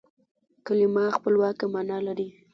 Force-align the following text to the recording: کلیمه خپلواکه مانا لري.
کلیمه 0.65 1.05
خپلواکه 1.17 1.65
مانا 1.73 1.97
لري. 2.07 2.27